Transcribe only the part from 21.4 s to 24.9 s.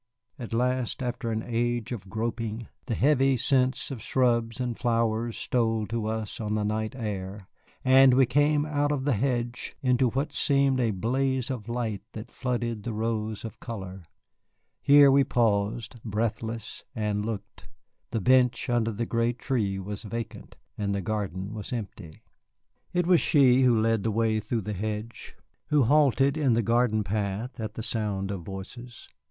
was empty. It was she who led the way through the